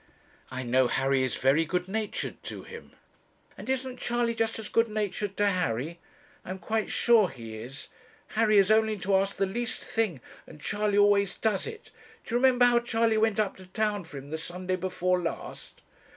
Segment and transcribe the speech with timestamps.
[0.49, 2.93] 'I know Harry is very good natured to him.'
[3.55, 5.99] 'And isn't Charley just as good natured to Harry?
[6.43, 7.87] I am quite sure he is.
[8.29, 11.91] Harry has only to ask the least thing, and Charley always does it.
[12.25, 15.83] Do you remember how Charley went up to town for him the Sunday before last?'